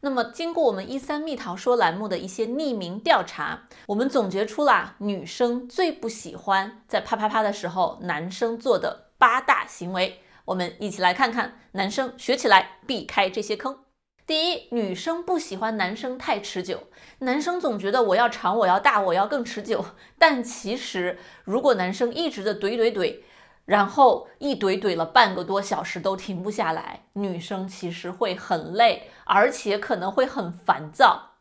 [0.00, 10.20] 那么，经过我们一三蜜桃说栏目的一些匿名调查，我们总结出了女生最不喜欢在啪啪啪的时候男生做的八大行为。
[10.44, 13.80] 我们一起来看看，男生学起来，避开这些坑。
[14.24, 16.84] 第一，女生不喜欢男生太持久，
[17.18, 19.84] 男生总觉得我要长，我要大，我要更持久。
[20.16, 23.18] 但其实，如果男生一直的怼怼怼，
[23.68, 31.32] 然后一怼怼了半个多小时都停不下来，女生其实会很累，而且可能会很烦躁。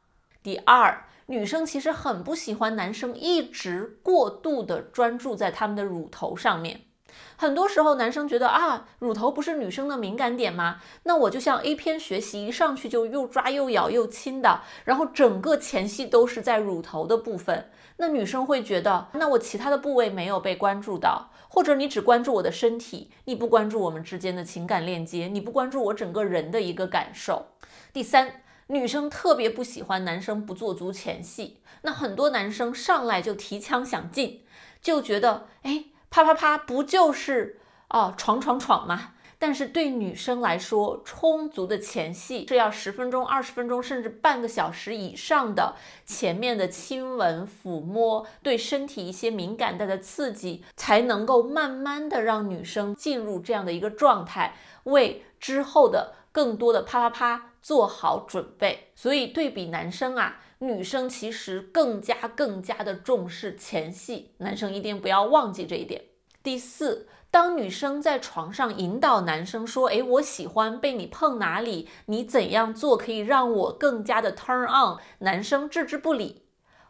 [0.44, 6.82] 第二，女生其实很不喜欢男生一直过度的专注在他们的乳头上面。
[7.36, 10.82] 很多时候，男生觉得啊，乳头不是女生的敏感点吗？
[11.04, 17.70] 那我就像 A 片学习，一上去就又抓又咬又亲的，然后整个前戏都是在乳头的部分。
[17.98, 21.32] 那女生会觉得，那我其他的部位没有被关注到。
[21.50, 27.48] 或者你只关注我的身体，你不关注我们之间的情感链接，你不关注我整个人的一个感受。
[27.94, 34.44] 第三，女生特别不喜欢男生不做足前戏，那很多男生上来就提枪想进，
[34.82, 39.14] 就觉得哎，啪啪啪，不就是哦，闯闯闯吗？
[39.40, 45.76] 但是对女生来说，充足的前戏是要十分钟、二十分钟，甚至半个小时以上的
[46.08, 54.56] 前面的亲吻、抚摸，对身体一些敏感带的刺激，才能够慢慢的让女生进入这样的一个状态，
[54.86, 58.92] 为之后的更多的啪啪啪做好准备。
[58.96, 66.02] 所以对比男生啊，女生其实更加更加的重视前戏，男生一定不要忘记这一点。
[66.42, 67.10] 第四。
[67.30, 71.90] 当女生在床上引导男生说：“诶，我喜欢被你碰哪里？
[72.06, 76.44] 你怎样做可以让我更加的 turn on？” 男生置之不理。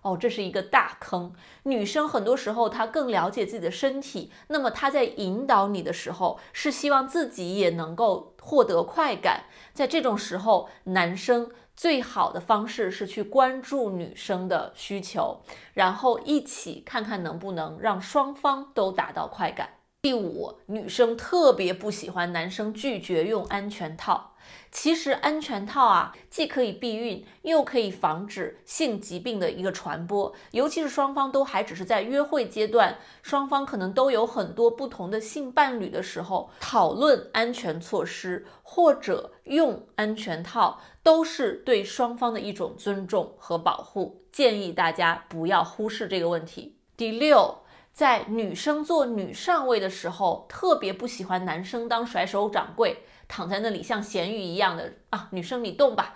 [0.07, 1.33] 哦，这是一个大坑。
[1.63, 9.43] 女生很多时候她更了解自己的身体，那么她在引导你的时候是希望自己也能够获得快感。
[9.73, 15.41] 在这种时候，男生最好的方式是去关注女生的需求，
[15.73, 19.71] 然后一起看看能不能让双方都达到快感。
[20.03, 24.35] 第五，女生特别不喜欢男生拒绝用安全套。
[24.71, 30.33] 其实安全套啊，既可以避孕，又可以防止性疾病的一个传播。
[30.51, 44.23] 尤其是双方都还只是在约会阶段，双方可能都有很多不同的性伴侣的时候，讨论安全措施或者用安全套，都是对双方的一种尊重和保护。
[44.31, 46.77] 建议大家不要忽视这个问题。
[46.95, 47.59] 第六。
[47.97, 55.29] 在女生做女上位的时候，特别不喜欢男生当甩手掌柜，躺在那里像咸鱼一样的啊。
[55.31, 56.15] 女生你动吧。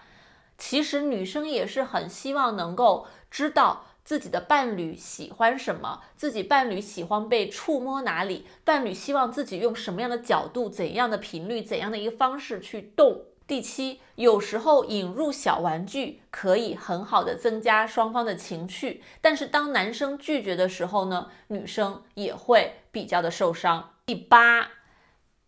[0.59, 13.23] 其实女生也是很希望能够知道自己的伴侣喜欢什么，自己伴侣喜欢被触摸哪里，伴侣希望自己用什么样的角度、怎样的频率、怎样的一个方式去动。
[13.47, 23.95] 第七，有时候引入小玩具可以很好的增加双方的情趣，但是当男生拒绝的时候呢，女生也会比较的受伤。
[24.05, 24.69] 第八，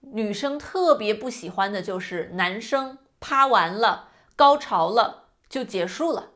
[0.01, 6.31] 女生特别不喜欢的就是男生趴完了，高潮了就结束了。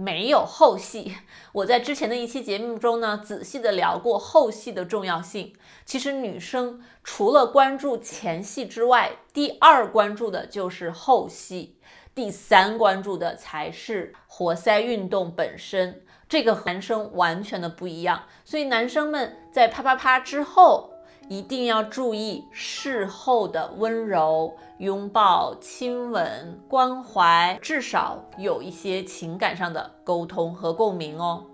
[0.00, 1.14] 没有后戏。
[1.52, 5.52] 我在之前的一期节目中呢，仔细的聊过后戏的重要性。
[5.84, 11.76] 其实女生除了关注前戏之外，第二关注的就是后戏，
[12.14, 16.02] 第三关注的才是活塞运动本身。
[16.28, 18.24] 这个和男生完全的不一样。
[18.44, 20.89] 所以男生们在啪啪啪之后。
[21.30, 31.46] 一定要注意事后的温柔拥抱、亲吻、关怀，至少有一些情感上的沟通和共鸣哦。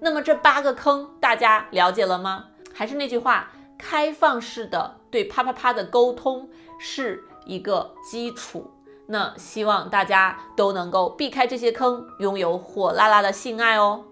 [0.00, 2.46] 那么这八个坑大家了解了吗？
[2.74, 6.48] 还是那句话，开放式的对啪啪啪的沟通
[6.80, 8.68] 是一个基础。
[9.06, 14.02] 那希望大家都能够避开这些坑，拥有火辣辣的性爱哦。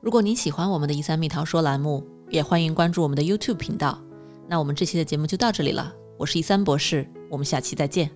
[0.00, 3.98] 如果您喜欢我们的一三蜜桃说栏目，也欢迎关注我们的 YouTube 频道。
[4.48, 8.10] 那我们这期的节目就到这里了，我是一三博士，我们下期再见。